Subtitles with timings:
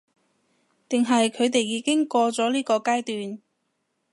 [0.89, 3.39] 定係佢哋已經過咗呢個階段？